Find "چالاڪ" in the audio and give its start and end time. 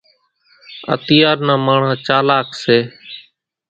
2.05-2.47